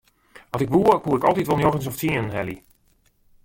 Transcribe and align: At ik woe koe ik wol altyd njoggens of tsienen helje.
At 0.53 0.63
ik 0.65 0.69
woe 0.73 0.85
koe 1.01 1.17
ik 1.17 1.25
wol 1.25 1.27
altyd 1.29 1.49
njoggens 1.59 1.89
of 1.89 1.95
tsienen 1.97 2.35
helje. 2.37 2.57